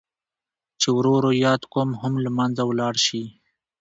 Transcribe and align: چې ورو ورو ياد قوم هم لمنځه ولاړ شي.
چې 0.81 0.87
ورو 0.97 1.11
ورو 1.15 1.31
ياد 1.45 1.61
قوم 1.73 1.89
هم 2.01 2.13
لمنځه 2.25 2.63
ولاړ 2.65 2.95
شي. 3.05 3.23